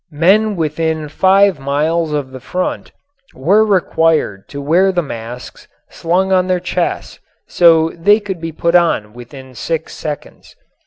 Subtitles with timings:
[0.13, 2.91] Men within five miles of the front
[3.35, 8.73] were required to wear the masks slung on their chests so they could be put
[8.73, 10.55] on within six seconds.